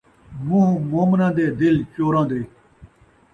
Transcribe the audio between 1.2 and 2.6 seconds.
دے، دل چوراں دے